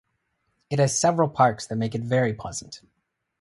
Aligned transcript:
It 0.71 0.79
has 0.79 0.97
several 0.99 1.29
parks 1.29 1.67
that 1.67 1.75
make 1.75 1.93
it 1.93 2.01
very 2.01 2.33
pleasant. 2.33 2.81